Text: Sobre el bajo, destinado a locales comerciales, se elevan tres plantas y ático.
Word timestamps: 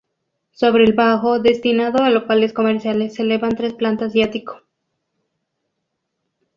Sobre 0.49 0.83
el 0.83 0.93
bajo, 0.93 1.37
destinado 1.37 2.01
a 2.03 2.09
locales 2.09 2.53
comerciales, 2.53 3.13
se 3.13 3.21
elevan 3.21 3.55
tres 3.55 3.75
plantas 3.75 4.15
y 4.15 4.23
ático. 4.23 4.63